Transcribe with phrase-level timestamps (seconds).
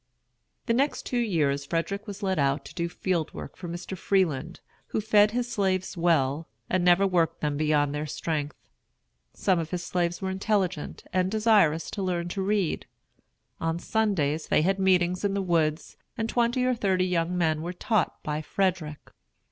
[0.65, 3.95] The next two years Frederick was let out to do field work for Mr.
[3.95, 8.57] Freeland, who fed his slaves well, and never worked them beyond their strength.
[9.35, 12.87] Some of his slaves were intelligent, and desirous to learn to read.
[13.59, 17.71] On Sundays they had meetings in the woods, and twenty or thirty young men were
[17.71, 19.11] taught by Frederick.